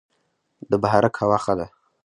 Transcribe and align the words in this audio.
د 0.69 0.73
بهارک 0.81 1.13
هوا 1.21 1.37
ښه 1.43 1.53
ده 1.59 1.67